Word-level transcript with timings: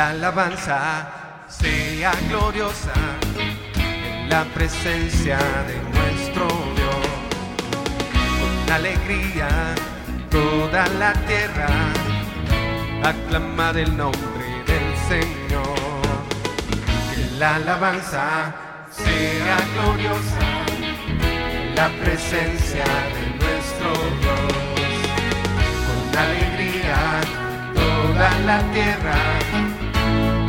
la 0.00 0.08
alabanza 0.08 0.78
sea 1.46 2.12
gloriosa 2.30 2.94
en 3.76 4.30
la 4.30 4.44
presencia 4.44 5.36
de 5.68 5.76
nuestro 5.94 6.46
Dios. 6.78 7.06
Con 8.38 8.72
alegría 8.72 9.50
toda 10.30 10.86
la 11.02 11.12
tierra 11.28 11.68
aclama 13.10 13.74
del 13.74 13.94
nombre 13.94 14.46
del 14.70 14.88
Señor. 15.10 16.00
Que 17.10 17.38
la 17.38 17.56
alabanza 17.56 18.54
sea 18.90 19.56
gloriosa 19.74 20.46
en 21.52 21.74
la 21.74 21.88
presencia 22.02 22.86
de 23.14 23.24
nuestro 23.42 23.90
Dios. 24.22 24.52
Con 25.86 26.18
alegría 26.24 27.20
toda 27.74 28.30
la 28.48 28.58
tierra 28.72 29.69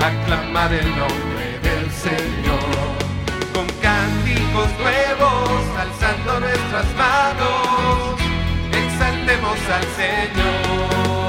aclama 0.03 0.67
del 0.69 0.87
nombre 0.97 1.59
del 1.61 1.91
Señor. 1.91 2.59
Con 3.53 3.67
cánticos 3.81 4.69
nuevos, 4.79 5.61
alzando 5.79 6.39
nuestras 6.39 6.87
manos, 6.95 8.19
exaltemos 8.71 9.59
al 9.77 9.85
Señor 10.01 11.21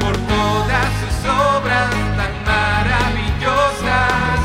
por 0.00 0.16
todas 0.16 0.88
sus 1.00 1.16
obras 1.30 1.90
tan 2.18 2.34
maravillosas. 2.46 4.40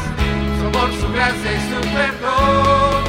Somos 0.60 0.96
su 1.00 1.14
gracia 1.14 1.52
y 1.52 1.62
su 1.70 1.80
perdón. 1.94 3.09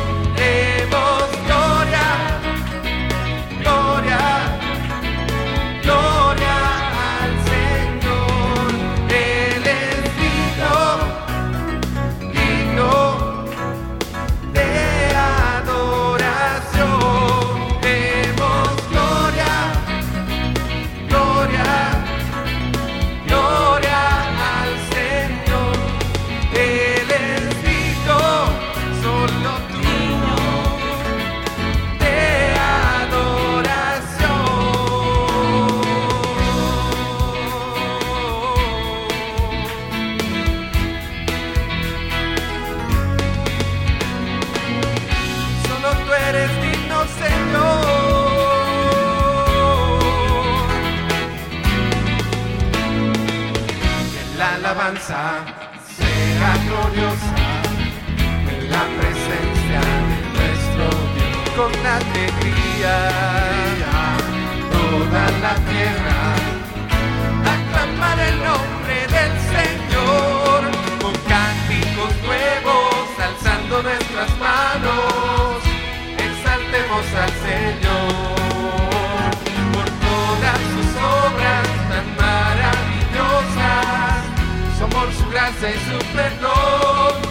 Somos 85.58 87.24
su 87.24 87.29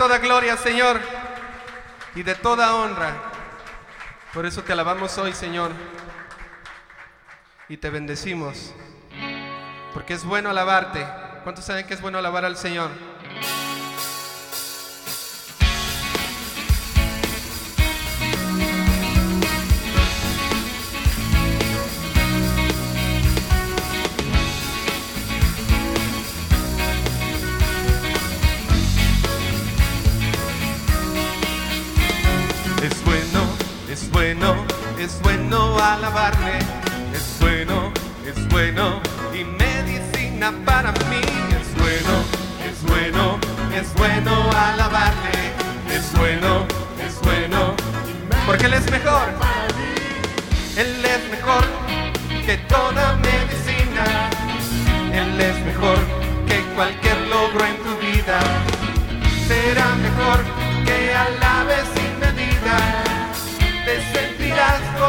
toda 0.00 0.16
gloria, 0.16 0.56
Señor, 0.56 0.98
y 2.14 2.22
de 2.22 2.34
toda 2.34 2.74
honra. 2.74 3.14
Por 4.32 4.46
eso 4.46 4.62
te 4.62 4.72
alabamos 4.72 5.18
hoy, 5.18 5.34
Señor, 5.34 5.72
y 7.68 7.76
te 7.76 7.90
bendecimos, 7.90 8.72
porque 9.92 10.14
es 10.14 10.24
bueno 10.24 10.48
alabarte. 10.48 11.06
¿Cuántos 11.42 11.66
saben 11.66 11.86
que 11.86 11.92
es 11.92 12.00
bueno 12.00 12.16
alabar 12.16 12.46
al 12.46 12.56
Señor? 12.56 12.88
Bueno 35.22 35.78
alabarle, 35.78 36.58
es 37.14 37.38
bueno, 37.40 37.90
es 38.26 38.48
bueno 38.48 39.00
y 39.32 39.44
medicina 39.44 40.52
para 40.66 40.92
mí. 41.08 41.22
Es 41.58 41.74
bueno, 41.78 42.14
es 42.68 42.82
bueno, 42.82 43.38
es 43.74 43.94
bueno 43.94 44.50
alabarle, 44.50 45.54
es 45.90 46.12
bueno, 46.18 46.66
es 47.02 47.18
bueno, 47.22 47.74
porque 48.46 48.66
Él 48.66 48.74
es 48.74 48.90
mejor. 48.90 49.28
Él 50.76 51.04
es 51.04 51.30
mejor 51.30 51.64
que 52.44 52.58
toda 52.68 53.16
medicina. 53.16 54.04
Él 55.14 55.40
es 55.40 55.64
mejor 55.64 55.98
que 56.46 56.60
cualquier 56.74 57.18
logro 57.28 57.64
en 57.64 57.76
tu 57.78 57.96
vida. 58.06 58.38
Será 59.48 59.94
mejor 59.96 60.44
que 60.84 61.14
alabes 61.14 61.59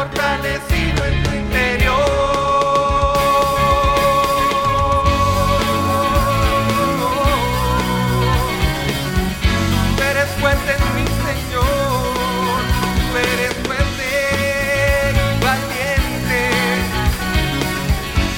fortalecido 0.02 1.04
en 1.04 1.22
tu 1.22 1.30
interior. 1.30 2.22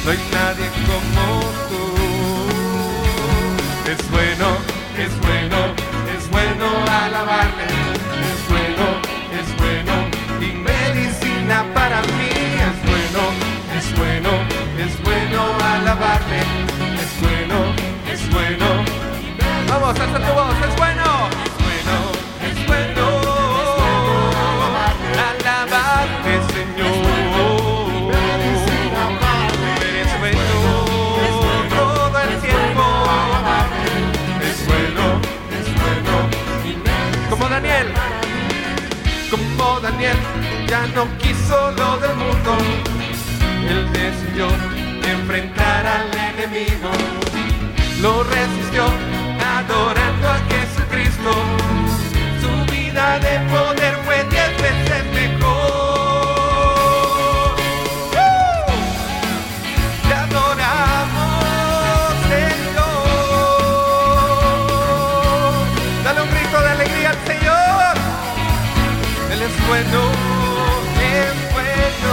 No 0.05 0.11
hay 0.11 0.19
nadie 0.33 0.69
como 0.87 1.41
tú. 1.71 1.85
Es 3.91 4.11
bueno, 4.11 4.49
es 4.99 5.13
bueno, 5.21 5.24
Tu 19.95 20.01
voz, 20.33 20.55
es 20.69 20.75
bueno. 20.77 21.29
Es 21.45 21.55
bueno, 21.63 21.95
es 22.43 22.59
bueno. 22.67 23.05
Alabarte, 25.29 26.33
Señor. 26.53 26.97
Eres 29.81 30.13
bueno 30.19 30.47
todo 31.71 32.17
el 32.23 32.33
tiempo. 32.41 32.85
Es 34.43 34.59
bueno, 34.67 35.05
es 35.59 35.69
bueno. 35.81 36.15
Como 37.31 37.45
Daniel, 37.49 37.89
como 39.31 39.81
Daniel, 39.81 40.19
ya 40.67 40.87
no 40.89 41.07
quiso 41.19 41.71
lo 41.73 41.99
del 41.99 42.17
mundo. 42.17 42.53
Él 43.69 43.93
decidió 43.93 44.47
enfrentar 45.09 45.87
al 45.87 46.11
enemigo. 46.35 46.91
Lo 48.01 48.23
resistió 48.25 48.85
de 53.21 53.39
poder 53.51 53.97
fue 54.05 54.25
diez 54.25 54.51
veces 54.61 55.05
mejor. 55.15 55.55
Te 60.09 60.15
adoramos, 60.15 61.35
Señor. 62.29 62.85
Dale 66.05 66.21
un 66.23 66.31
grito 66.31 66.61
de 66.61 66.69
alegría 66.71 67.11
al 67.11 67.21
Señor. 67.27 67.95
Él 69.33 69.43
es 69.43 69.67
bueno, 69.69 70.01
es 71.01 71.35
bueno. 71.53 72.13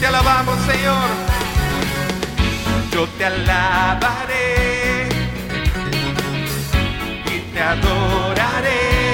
Te 0.00 0.06
alabamos, 0.06 0.58
Señor. 0.66 1.08
Yo 2.92 3.06
te 3.16 3.24
alabaré 3.24 5.08
y 7.26 7.38
te 7.52 7.60
adoraré. 7.60 9.07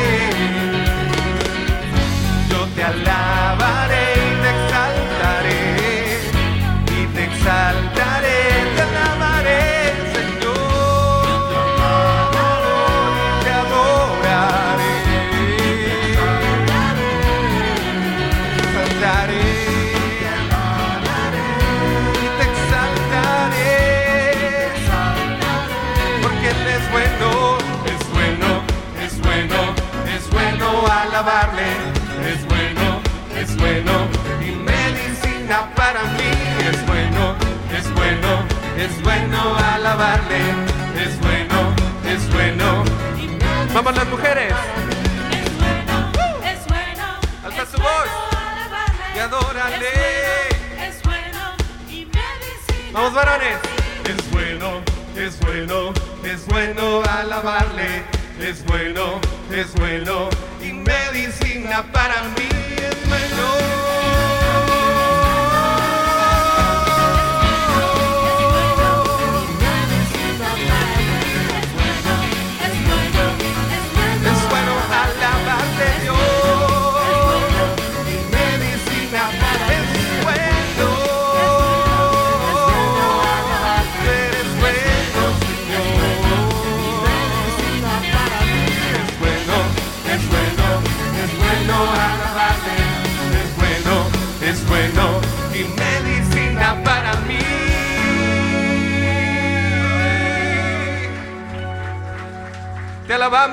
Alabarle, 39.95 40.39
es 41.05 41.21
bueno, 41.21 41.75
es 42.05 42.33
bueno. 42.33 42.85
Vamos 43.73 43.95
las 43.95 44.09
mujeres, 44.09 44.53
Es 45.31 45.59
bueno, 45.59 46.11
es 46.45 46.67
bueno. 46.67 47.05
Alza 47.45 47.63
es 47.63 47.69
tu 47.71 47.79
voz 47.79 48.09
bueno 48.71 49.15
y 49.15 49.19
adórale. 49.21 49.87
Es 50.81 51.03
bueno, 51.03 51.03
es 51.03 51.03
bueno 51.05 51.41
y 51.89 52.07
medicina. 52.07 52.91
Vamos 52.93 53.15
varones. 53.15 53.57
Es 54.05 54.31
bueno, 54.33 54.81
es 55.17 55.39
bueno, 55.41 55.93
es 56.25 56.47
bueno 56.47 57.03
alabarle. 57.05 58.03
Es 58.41 58.65
bueno, 58.65 59.21
es 59.53 59.73
bueno 59.75 60.29
y 60.61 60.73
medicina 60.73 61.85
para 61.93 62.23
mí. 62.37 62.49
Es 62.79 62.97
Es 63.07 64.04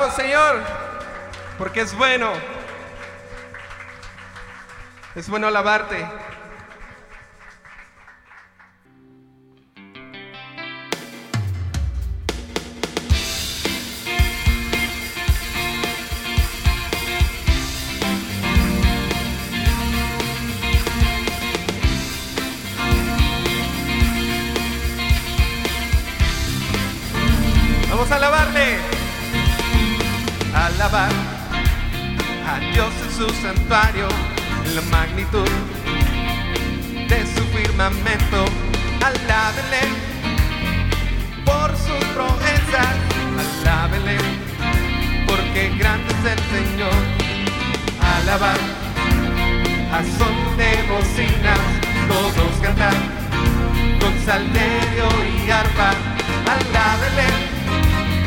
Señor, 0.10 0.62
porque 1.58 1.82
es 1.82 1.96
bueno. 1.96 2.32
Es 5.16 5.30
bueno 5.30 5.48
alabarte. 5.48 6.06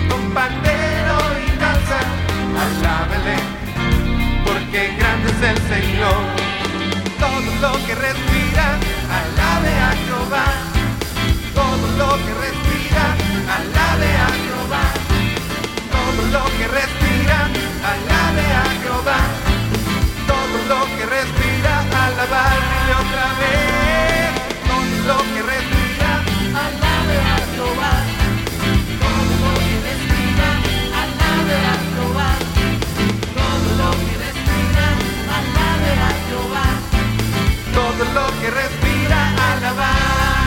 Con 0.08 0.22
pandero 0.32 1.16
y 1.46 1.58
danza. 1.58 2.00
Alábele 2.64 3.36
porque 4.44 4.94
grande 4.98 5.30
es 5.30 5.42
el 5.50 5.58
Señor. 5.72 6.22
lo 7.60 7.72
que 7.86 7.94
respira, 7.94 8.66
alabe 9.18 9.72
a 9.88 9.92
Jehová. 10.04 10.46
Todo 11.54 11.86
lo 12.00 12.10
que 12.24 12.32
respira, 12.44 13.04
alabe 13.56 14.10
a 14.26 14.30
Jehová. 14.42 14.84
Todo 15.96 16.22
lo 16.34 16.44
que 16.56 16.66
respira, 16.78 17.38
alabe 17.92 18.46
a 18.62 18.66
Jehová. 18.82 19.20
Todo 20.30 20.56
lo 20.72 20.80
que 20.96 21.06
respira, 21.16 21.72
alabarle 22.06 22.80
otra 23.02 23.26
vez. 23.40 24.30
Todo 24.68 24.94
lo 25.10 25.18
que 25.32 25.42
respira, 25.42 25.83
que 38.44 38.50
respira, 38.50 39.32
alabar. 39.54 40.44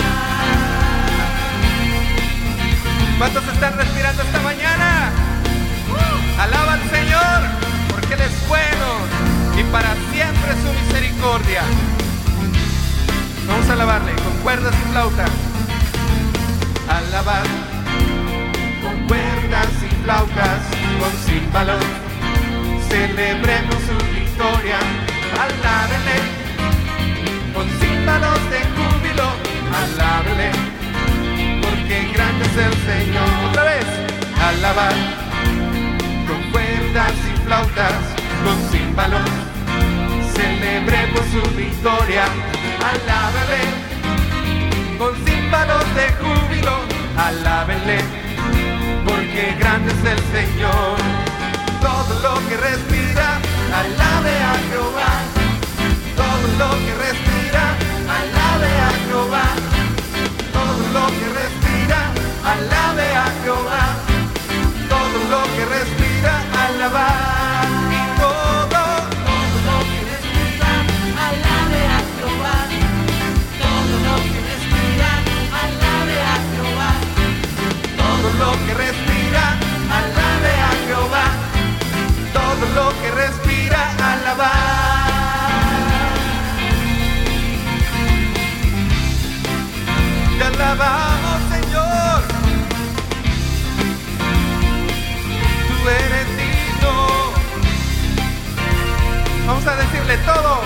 ¿Cuántos 3.18 3.48
están 3.48 3.76
respirando 3.76 4.22
esta 4.22 4.40
mañana? 4.42 5.12
Alaba 6.40 6.74
al 6.74 6.90
Señor, 6.92 7.40
porque 7.90 8.14
Él 8.14 8.22
es 8.22 8.48
bueno 8.48 8.88
y 9.58 9.64
para 9.72 9.96
siempre 10.12 10.52
su 10.62 10.72
misericordia. 10.80 11.64
Vamos 13.48 13.68
a 13.68 13.74
alabarle 13.74 14.12
con 14.14 14.34
cuerdas 14.44 14.76
y 14.76 14.92
flauta. 14.92 15.26
Alabar 16.88 17.48
con 18.84 19.08
cuerdas 19.08 19.70
y 19.84 20.04
flautas, 20.04 20.62
con 21.00 21.12
címbalos. 21.26 21.84
Celebremos 22.90 23.76
su 23.88 23.98
victoria. 24.14 24.78
Alábenle 25.34 26.37
címbalos 28.08 28.50
de 28.50 28.60
júbilo. 28.78 29.28
Alábenle 29.84 30.52
porque 31.62 32.10
grande 32.14 32.46
es 32.46 32.58
el 32.58 32.74
Señor. 32.86 33.30
Otra 33.50 33.64
vez, 33.64 33.86
alabar 34.42 34.94
con 36.26 36.52
cuerdas 36.52 37.14
y 37.30 37.42
flautas, 37.46 38.00
con 38.44 38.58
címbalos. 38.72 39.30
Celebremos 40.34 41.22
su 41.34 41.42
victoria. 41.56 42.24
Alábenle 42.94 43.64
con 44.98 45.14
címbalos 45.26 45.84
de 45.96 46.08
júbilo, 46.22 46.80
alábenle, 47.18 48.00
porque 49.06 49.56
grande 49.60 49.92
es 49.92 50.12
el 50.14 50.20
Señor. 50.32 50.98
Todo 51.82 52.20
lo 52.22 52.48
que 52.48 52.56
respira, 52.56 53.38
alabe 53.76 54.36
a 54.40 54.56
Jehová. 54.70 55.12
Todo 56.16 56.48
lo 56.58 56.70
que 56.86 56.96
respira, 56.96 57.27
Jehová. 59.08 59.48
Todo 60.54 60.84
lo 60.96 61.06
que 61.18 61.28
respira, 61.42 62.00
alabe 62.54 63.08
a 63.16 63.28
Jehová. 63.42 63.84
Todo 64.94 65.18
lo 65.34 65.42
que 65.56 65.64
respira, 65.76 66.34
alabar. 66.66 67.68
Y 67.92 68.20
todo, 68.20 68.82
Todo 69.30 69.56
lo 69.68 69.78
que 69.92 70.00
respira, 70.12 70.72
alabe 71.28 71.82
a 71.98 72.00
Jehová. 72.16 72.58
Todo 73.64 73.94
lo 74.08 74.16
que 74.32 74.40
respira, 74.52 75.10
alabe 75.64 76.18
a 76.34 76.38
Jehová. 76.52 76.92
todo 78.02 78.28
lo 78.42 78.52
que 78.66 78.67
alabamos, 90.80 91.42
Señor. 91.52 92.22
Tú 95.68 95.90
eres 95.90 96.28
digno. 96.38 96.94
Vamos 99.48 99.68
a 99.68 99.76
decirle 99.76 100.18
todo. 100.18 100.62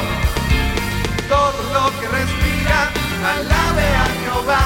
Todo 1.29 1.59
lo 1.73 1.99
que 1.99 2.07
respira, 2.07 2.91
alabe 3.35 3.87
a 3.95 4.07
Jehová. 4.21 4.63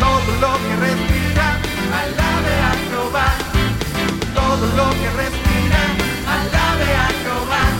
Todo 0.00 0.30
lo 0.40 0.52
que 0.64 0.76
respira, 0.86 1.46
alabe 2.02 2.54
a 2.70 2.72
Jehová. 2.88 3.28
Todo 4.34 4.66
lo 4.78 4.90
que 4.90 5.08
respira, 5.22 5.80
alabe 6.26 6.88
a 6.96 7.08
Jehová. 7.22 7.71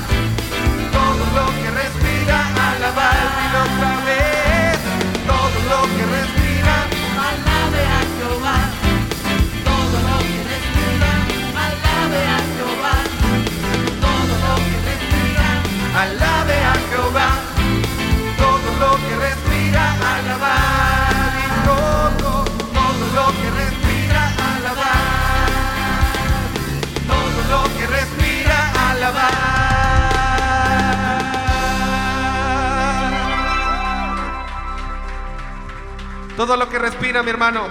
Hermano. 37.33 37.67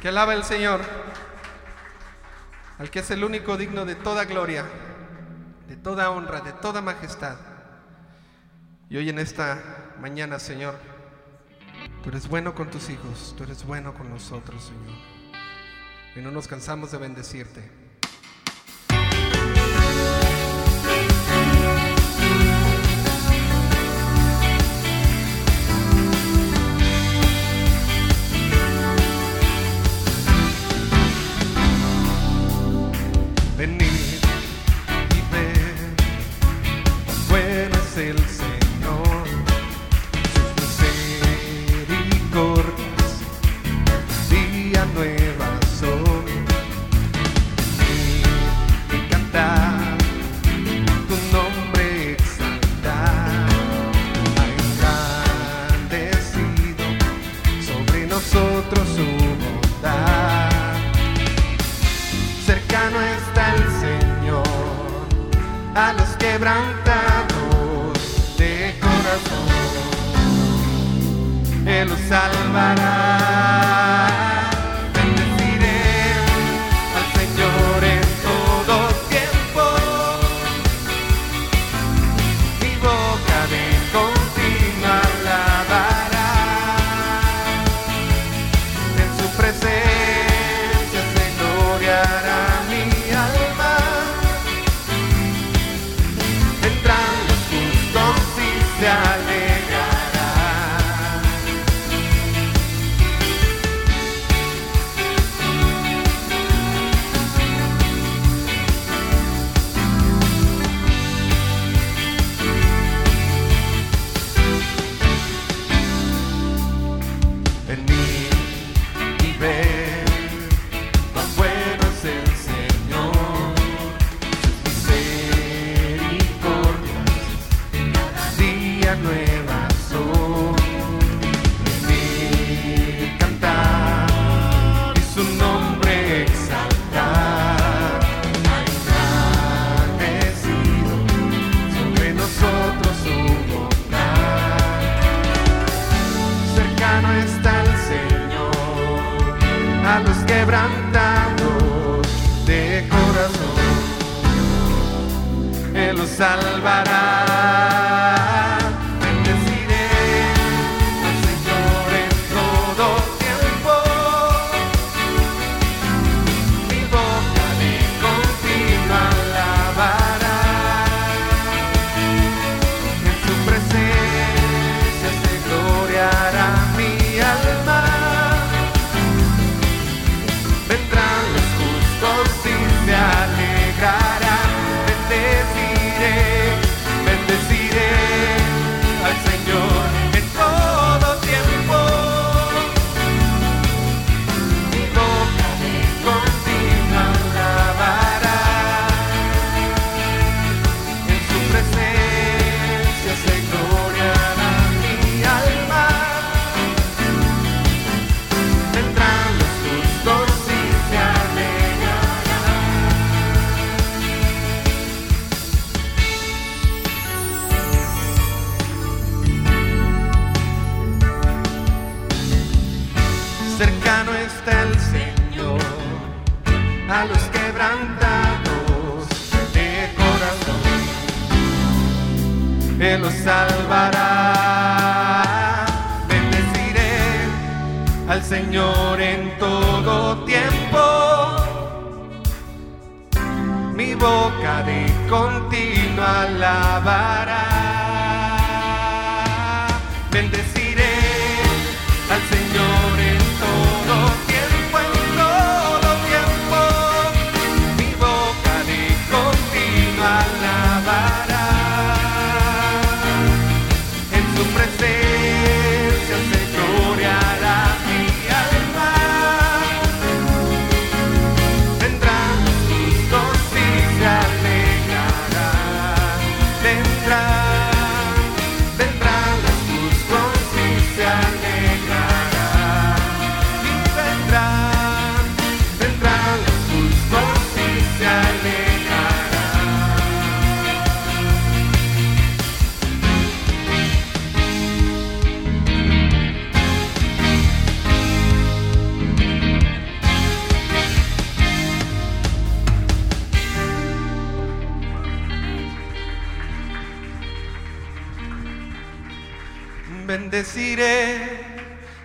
Que 0.00 0.08
alabe 0.08 0.34
el 0.34 0.44
Señor. 0.44 0.80
Al 2.78 2.90
que 2.90 2.98
es 2.98 3.10
el 3.10 3.24
único 3.24 3.56
digno 3.56 3.84
de 3.84 3.94
toda 3.94 4.24
gloria 4.24 4.64
de 5.72 5.78
toda 5.78 6.10
honra, 6.10 6.42
de 6.42 6.52
toda 6.52 6.82
majestad. 6.82 7.38
Y 8.90 8.98
hoy 8.98 9.08
en 9.08 9.18
esta 9.18 9.94
mañana, 9.98 10.38
Señor, 10.38 10.74
tú 12.02 12.10
eres 12.10 12.28
bueno 12.28 12.54
con 12.54 12.70
tus 12.70 12.90
hijos, 12.90 13.34
tú 13.38 13.44
eres 13.44 13.64
bueno 13.64 13.94
con 13.94 14.10
nosotros, 14.10 14.64
Señor. 14.64 14.98
Y 16.14 16.20
no 16.20 16.30
nos 16.30 16.46
cansamos 16.46 16.92
de 16.92 16.98
bendecirte. 16.98 17.81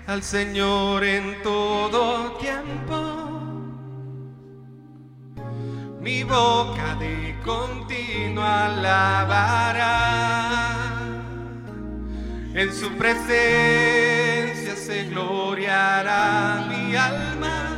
Al 0.08 0.24
Señor 0.24 1.04
en 1.04 1.42
todo 1.44 2.32
tiempo. 2.38 2.96
Mi 6.00 6.24
boca 6.24 6.96
de 6.96 7.36
continuo 7.44 8.42
alabará. 8.42 9.84
En 12.54 12.74
su 12.74 12.90
presencia 12.92 14.78
se 14.78 15.04
gloriará 15.10 16.66
mi 16.70 16.96
alma. 16.96 17.78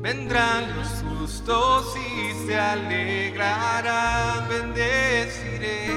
Vendrán 0.00 0.64
los 0.76 0.88
justos 1.04 1.94
y 1.96 2.32
se 2.44 2.58
alegrarán. 2.58 4.48
Bendeciré, 4.48 5.92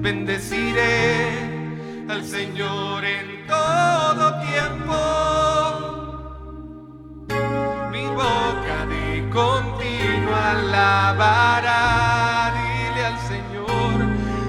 bendeciré 0.00 1.51
al 2.08 2.24
Señor 2.24 3.04
en 3.04 3.46
todo 3.46 4.40
tiempo. 4.40 4.94
Mi 7.90 8.06
boca 8.06 8.86
de 8.88 9.28
continuo 9.30 10.34
alabará. 10.34 11.82
Dile 12.56 13.06
al 13.06 13.18
Señor, 13.32 14.02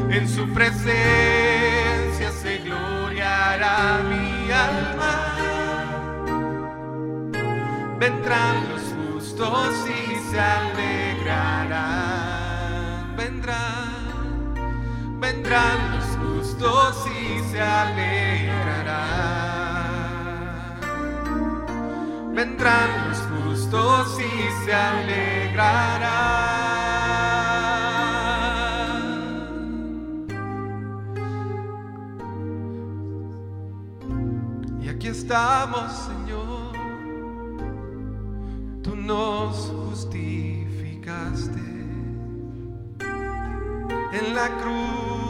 en 0.10 0.28
su 0.28 0.48
presencia 0.54 2.32
se 2.32 2.58
gloriará 2.60 4.00
mi 4.10 4.52
alma. 4.52 5.14
Vendrán 8.00 8.56
los 8.70 8.84
justos 8.98 9.76
y 9.88 10.16
se 10.32 10.40
alegrarán. 10.40 11.94
Vendrán, 13.16 14.54
vendrán 15.20 15.96
los 15.96 16.03
justos 16.64 17.08
y 17.08 17.44
se 17.52 17.62
alegrarán. 17.62 18.74
Vendrán 22.34 23.10
los 23.10 23.18
justos 23.20 24.18
y 24.20 24.66
se 24.66 24.74
alegrarán. 24.74 26.04
Y 34.82 34.90
aquí 34.90 35.08
estamos, 35.08 35.92
Señor 35.92 36.74
tú 38.84 38.96
nos 38.98 39.72
justificaste 39.72 41.62
en 44.12 44.36
la 44.36 44.50
cruz, 44.60 45.23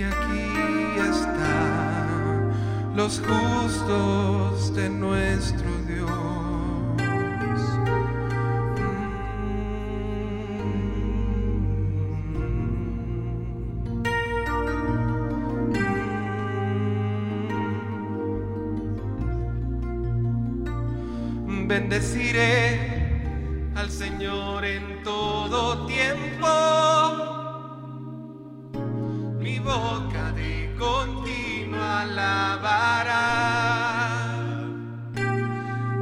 Y 0.00 0.02
aquí 0.02 0.96
están 1.10 2.50
los 2.96 3.20
justos 3.20 4.74
de 4.74 4.88
nuestro 4.88 5.68
Dios. 5.86 6.08
Bendeciré 21.68 23.20
al 23.74 23.90
Señor 23.90 24.64
en 24.64 25.02
todo 25.02 25.84
tiempo 25.86 26.79
mi 29.50 29.58
boca 29.58 30.30
de 30.32 30.72
continuo 30.78 31.82
alabará. 31.82 33.24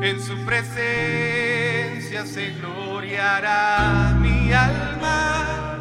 En 0.03 0.21
su 0.21 0.35
presencia 0.45 2.27
se 2.27 2.51
gloriará 2.59 4.15
mi 4.21 4.53
alma. 4.53 5.79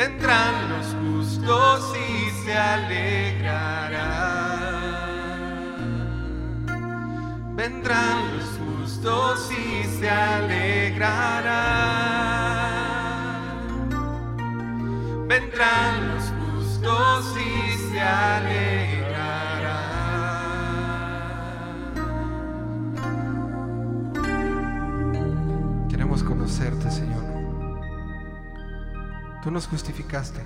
Vendrán 0.00 0.54
los 0.72 0.86
justos 1.00 1.80
y 1.96 2.30
se 2.44 2.54
alegrarán. 2.54 4.02
Vendrán 7.56 8.18
los 8.36 8.48
justos 8.60 9.50
y 9.50 9.84
se 9.98 10.10
alegrarán. 10.10 12.01
Queremos 25.88 26.22
conocerte, 26.22 26.90
Señor. 26.90 27.24
Tú 29.42 29.50
nos 29.50 29.66
justificaste 29.68 30.42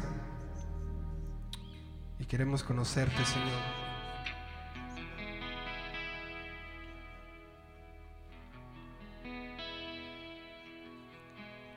y 2.20 2.24
queremos 2.24 2.62
conocerte, 2.62 3.24
Señor. 3.24 3.62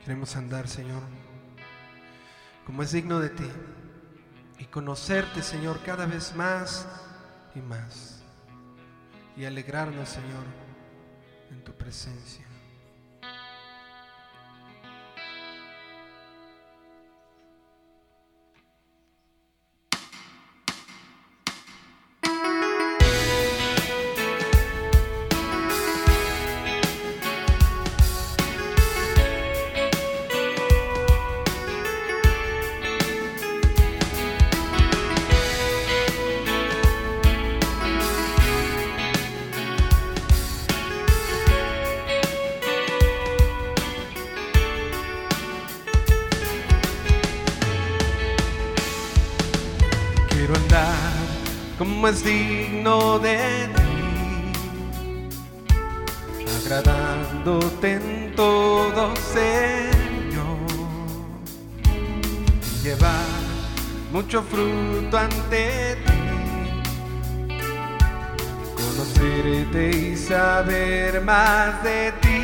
Queremos 0.04 0.36
andar, 0.36 0.68
Señor, 0.68 1.02
como 2.64 2.82
es 2.82 2.92
digno 2.92 3.20
de 3.20 3.30
ti 3.30 3.48
y 4.58 4.64
conocerte, 4.66 5.42
Señor, 5.42 5.80
cada 5.84 6.06
vez 6.06 6.34
más 6.34 6.86
y 7.54 7.60
más 7.60 8.20
y 9.36 9.44
alegrarnos, 9.44 10.08
Señor, 10.08 10.44
en 11.50 11.64
tu 11.64 11.72
presencia. 11.72 12.49
Es 52.10 52.24
digno 52.24 53.20
de 53.20 53.68
ti, 53.76 54.52
agradándote 56.64 57.92
en 57.92 58.34
todo, 58.34 59.14
Señor, 59.16 60.58
y 62.66 62.82
llevar 62.82 63.40
mucho 64.12 64.42
fruto 64.42 65.18
ante 65.18 65.96
ti, 66.04 66.20
conocerte 68.74 69.90
y 69.90 70.16
saber 70.16 71.20
más 71.22 71.80
de 71.84 72.12
ti. 72.22 72.42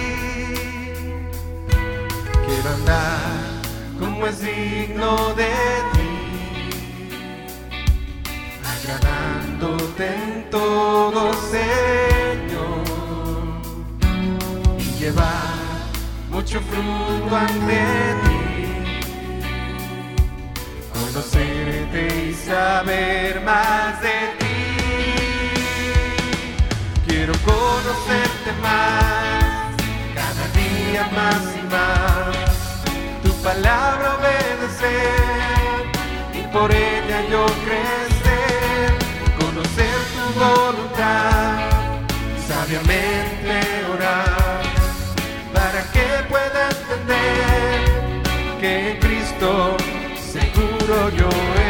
Quiero 2.47 2.69
andar 2.71 3.19
como 3.99 4.29
es 4.29 4.41
digno 4.41 5.35
de 5.35 5.47
ti 5.47 5.86
Y 14.79 14.81
llevar 14.99 15.57
mucho 16.31 16.61
fruto 16.61 17.37
ante 17.37 17.83
ti, 18.25 18.39
conocerte 20.93 22.01
y 22.29 22.35
saber 22.35 23.41
más 23.43 24.01
de 24.03 24.19
ti. 24.39 24.47
Quiero 27.07 27.33
conocerte 27.45 28.51
más, 28.63 29.75
cada 30.15 30.45
día 30.61 31.03
más 31.15 31.43
y 31.57 31.63
más, 31.75 32.37
tu 33.23 33.33
palabra 33.43 34.07
obedecer 34.19 35.87
y 36.35 36.43
por 36.53 36.71
ella 36.73 37.19
yo 37.31 37.47
crecer, 37.65 38.06
Cristo 49.39 49.77
seguro 50.17 51.11
yo 51.11 51.66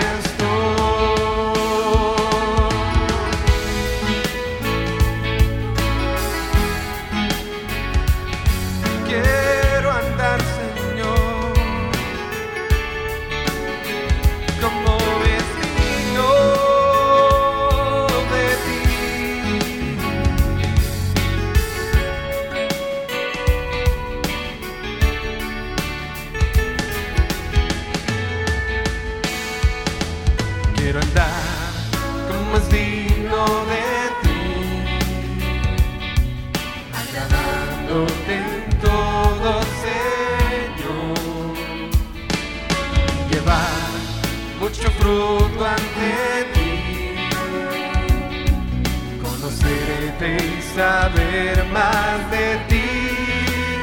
saber 50.77 51.65
más 51.73 52.31
de 52.31 52.47
ti. 52.69 52.89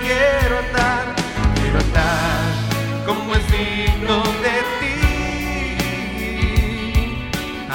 Quiero 0.06 0.53
andar, 0.65 1.06
quiero 1.56 1.77
andar 1.88 2.43
como 3.08 3.27
es 3.34 3.45
digno 3.51 4.17
de 4.45 4.58
ti, 4.79 4.97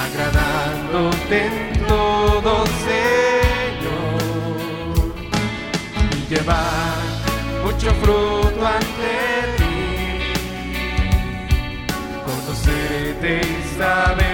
agradándote 0.07 1.37
en 1.47 1.57
todo, 1.87 2.53
Señor 2.87 4.19
y 6.17 6.21
llevar 6.33 7.03
mucho 7.65 7.89
fruto 8.01 8.61
ante 8.79 9.15
ti, 9.59 9.77
conocerte 12.25 13.31
y 13.43 13.53
saber 13.77 14.28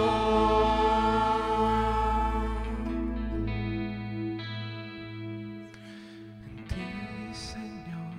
En 6.46 6.66
ti, 6.68 7.34
Señor. 7.34 8.12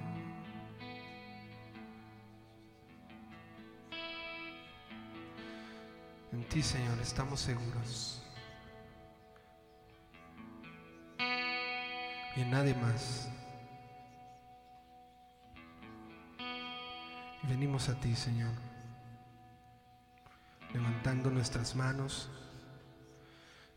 En 6.31 6.43
ti, 6.49 6.61
Señor, 6.61 6.99
estamos 6.99 7.39
seguros. 7.39 8.21
Y 12.35 12.41
en 12.41 12.49
nadie 12.49 12.73
más. 12.75 13.29
Venimos 17.43 17.89
a 17.89 17.99
ti, 17.99 18.15
Señor, 18.15 18.53
levantando 20.73 21.29
nuestras 21.29 21.75
manos, 21.75 22.29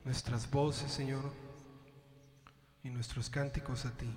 nuestras 0.04 0.50
voces, 0.50 0.90
Señor, 0.90 1.32
y 2.82 2.90
nuestros 2.90 3.28
cánticos 3.28 3.84
a 3.84 3.90
ti. 3.96 4.08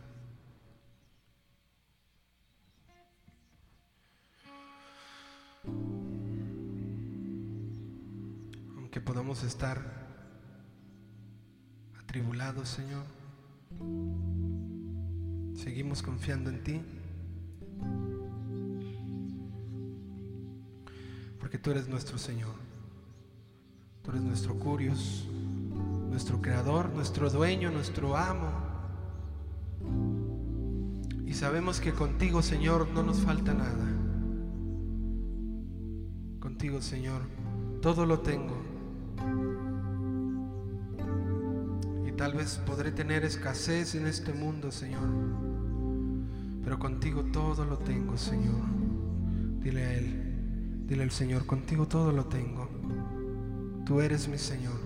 Aunque 8.75 9.01
podamos 9.01 9.43
estar 9.43 9.79
atribulados, 11.99 12.69
Señor, 12.69 13.05
seguimos 15.55 16.01
confiando 16.01 16.49
en 16.49 16.63
ti. 16.63 16.81
Porque 21.39 21.57
tú 21.57 21.71
eres 21.71 21.87
nuestro 21.87 22.17
Señor. 22.17 22.68
Tú 24.09 24.15
eres 24.15 24.27
nuestro 24.27 24.55
Curios, 24.55 25.27
nuestro 26.09 26.41
Creador, 26.41 26.89
nuestro 26.95 27.29
Dueño, 27.29 27.69
nuestro 27.69 28.17
Amo. 28.17 28.49
Y 31.27 31.33
sabemos 31.33 31.79
que 31.79 31.91
contigo, 31.91 32.41
Señor, 32.41 32.87
no 32.89 33.03
nos 33.03 33.19
falta 33.19 33.53
nada. 33.53 33.85
Contigo, 36.39 36.81
Señor, 36.81 37.21
todo 37.83 38.07
lo 38.07 38.21
tengo. 38.21 38.57
Y 42.07 42.11
tal 42.13 42.33
vez 42.33 42.59
podré 42.65 42.91
tener 42.91 43.23
escasez 43.23 43.93
en 43.93 44.07
este 44.07 44.33
mundo, 44.33 44.71
Señor. 44.71 45.07
Pero 46.63 46.79
contigo 46.79 47.25
todo 47.25 47.63
lo 47.63 47.77
tengo, 47.77 48.17
Señor. 48.17 48.63
Dile 49.59 49.83
a 49.83 49.93
Él. 49.93 50.85
Dile 50.87 51.03
al 51.03 51.11
Señor, 51.11 51.45
contigo 51.45 51.87
todo 51.87 52.11
lo 52.11 52.25
tengo. 52.25 52.68
Tú 53.89 54.01
eres 54.01 54.27
mi 54.27 54.37
Señor. 54.37 54.79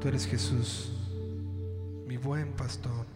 Tú 0.00 0.06
eres 0.06 0.24
Jesús, 0.24 0.92
mi 2.06 2.16
buen 2.16 2.52
pastor. 2.52 3.06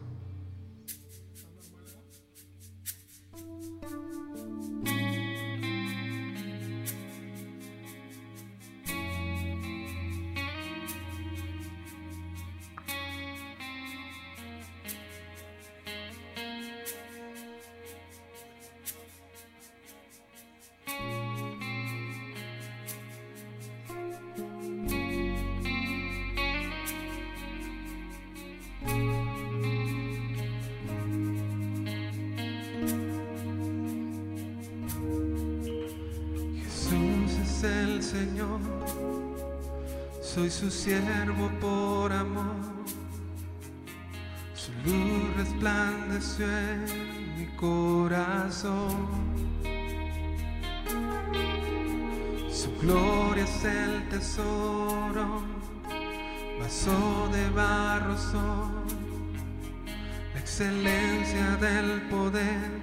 Excelencia 60.61 61.57
del 61.61 62.03
poder 62.11 62.81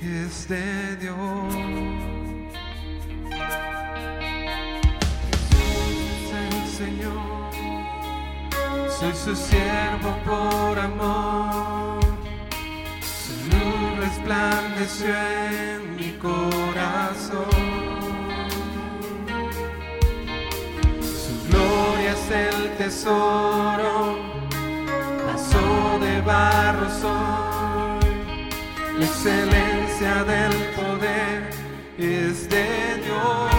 es 0.00 0.48
de 0.48 0.96
Dios. 0.96 1.54
el 6.34 6.66
Señor. 6.66 7.52
Soy 8.98 9.14
su 9.14 9.36
siervo 9.36 10.16
por 10.24 10.76
amor. 10.80 12.00
Su 13.00 13.34
luz 13.50 13.98
resplandeció 14.00 15.14
en 15.14 15.94
mi 15.94 16.18
corazón. 16.18 17.46
Su 21.00 21.48
gloria 21.48 22.14
es 22.14 22.30
el 22.32 22.76
tesoro. 22.78 24.31
Barro 26.32 26.88
soy. 26.88 28.10
La 28.98 29.04
excelencia 29.04 30.24
del 30.24 30.54
poder 30.74 31.50
es 31.98 32.48
de 32.48 33.02
Dios. 33.04 33.51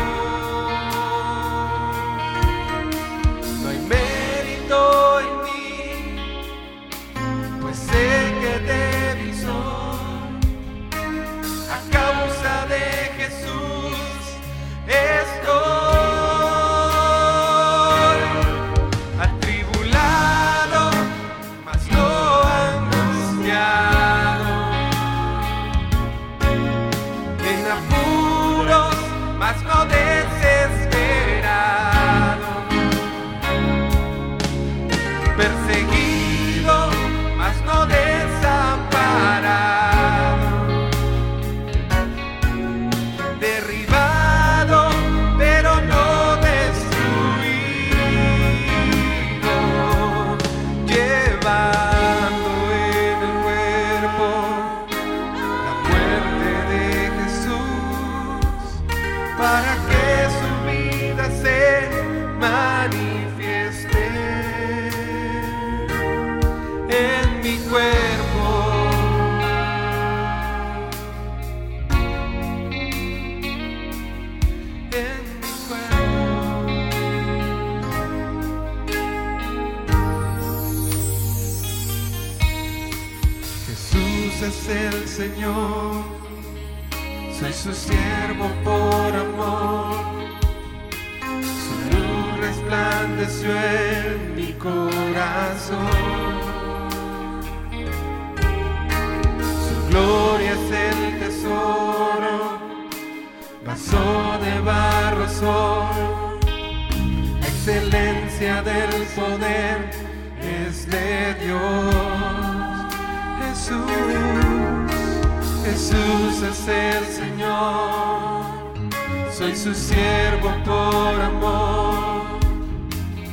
siervo 119.83 120.49
por 120.63 121.21
amor, 121.21 122.39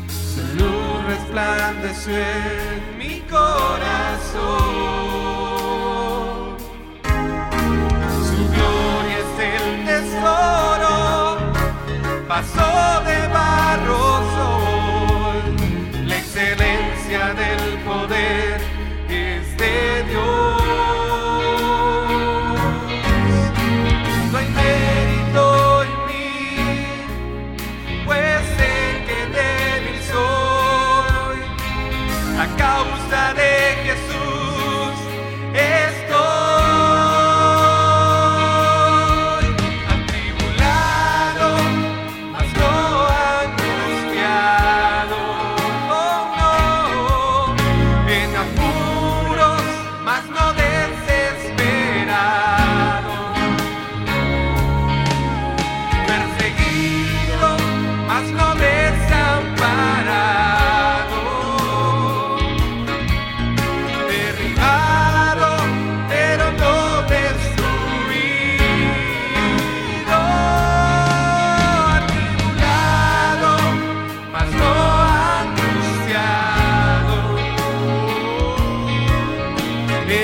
su 0.09 0.43
luz 0.59 1.05
resplandeció 1.07 2.17
en 2.17 2.99
mi 2.99 3.21
corazón. 3.31 4.41
Su 8.29 8.39
gloria 8.55 9.19
es 9.25 9.35
el 9.55 9.67
tesoro, 9.91 11.53
pasó 12.27 12.71
de 13.09 13.19
barro 13.29 14.03
sol, 14.35 15.43
la 16.09 16.17
excelencia 16.17 17.23
del 17.35 17.63
poder 17.85 18.70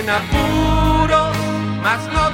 en 0.06 0.10
apuros, 0.10 1.36
más 1.82 2.06
no 2.12 2.25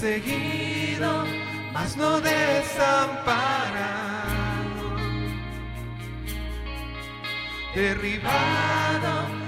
perseguido, 0.00 1.26
mas 1.72 1.94
no 1.94 2.20
desamparado. 2.20 3.60
Derribado 7.74 9.39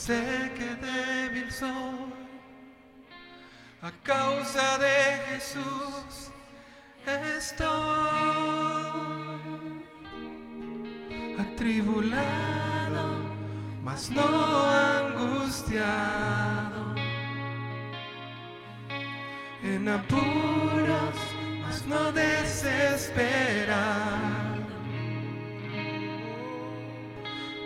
sé 0.00 0.50
que 0.56 0.68
débil 0.86 1.50
soy. 1.52 2.12
A 3.82 3.90
causa 4.02 4.78
de 4.78 4.98
Jesús 5.28 6.30
estoy 7.36 7.68
atribulado, 11.38 13.04
mas 13.82 14.10
no 14.10 14.28
angustiado. 14.96 15.74
En 19.62 19.88
apuros, 19.88 21.18
mas 21.62 21.86
no 21.86 22.12
desesperado 22.12 23.70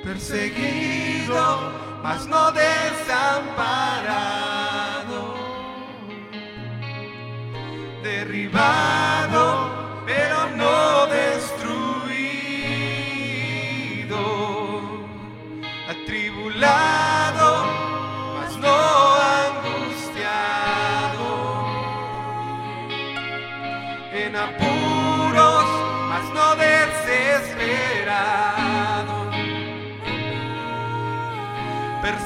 perseguido, 0.04 1.72
mas 2.04 2.26
no 2.26 2.52
desamparado, 2.52 3.64
derribado, 8.02 9.23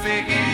perseguido, 0.08 0.47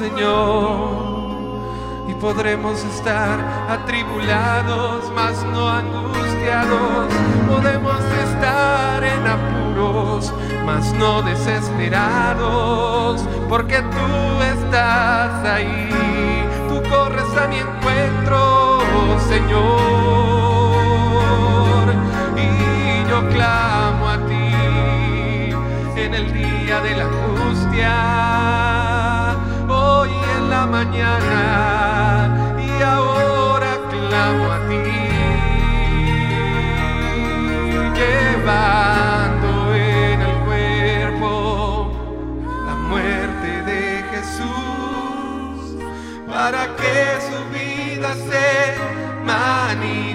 Señor, 0.00 1.28
y 2.08 2.14
podremos 2.14 2.82
estar 2.84 3.38
atribulados, 3.68 5.12
mas 5.14 5.44
no 5.44 5.68
angustiados. 5.68 7.12
Podemos 7.46 8.00
estar 8.24 9.04
en 9.04 9.26
apuros, 9.26 10.32
mas 10.64 10.94
no 10.94 11.20
desesperados, 11.20 13.20
porque 13.46 13.82
tú 13.82 14.42
estás 14.42 15.44
ahí. 15.44 15.90
Tú 16.70 16.82
corres 16.88 17.36
a 17.36 17.46
mi 17.48 17.58
encuentro, 17.58 18.80
Señor, 19.28 19.60
y 22.38 23.04
yo 23.10 23.28
clamo 23.28 24.08
a 24.08 24.16
ti 24.26 24.54
en 26.00 26.14
el 26.14 26.32
día 26.32 26.80
de 26.80 26.96
la 26.96 27.04
angustia, 27.04 28.59
mañana 30.66 32.56
y 32.58 32.82
ahora 32.82 33.78
clamo 33.90 34.44
a 34.52 34.58
ti, 34.68 34.82
llevando 37.98 39.74
en 39.74 40.20
el 40.20 40.36
cuerpo 40.46 41.30
la 42.66 42.74
muerte 42.74 43.50
de 43.70 43.82
Jesús, 44.10 45.56
para 46.28 46.62
que 46.76 46.96
su 47.28 47.38
vida 47.52 48.10
se 48.14 48.48
manifieste 49.24 50.09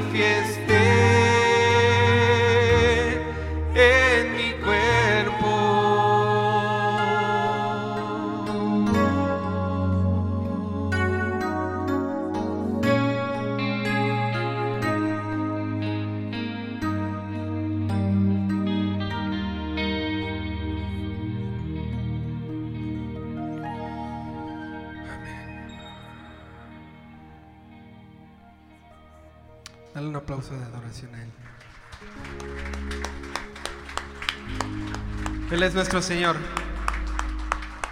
Él 35.52 35.62
es 35.62 35.76
nuestro 35.76 36.02
Señor. 36.02 36.36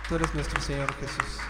Tú 0.10 0.16
eres 0.16 0.34
nuestro 0.34 0.60
Señor 0.60 0.92
Jesús. 0.96 1.43